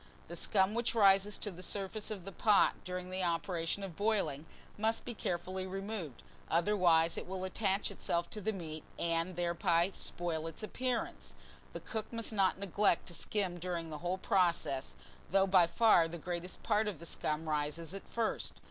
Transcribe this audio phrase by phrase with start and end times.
[0.29, 4.47] THE SCUM WHICH RISES to the surface of the pot during the operation of boiling
[4.75, 10.47] must be carefully removed, otherwise it will attach itself to the meat, and thereby spoil
[10.47, 11.35] its appearance.
[11.73, 14.95] The cook must not neglect to skim during the whole process,
[15.29, 18.53] though by far the greater part of the scum rises at first.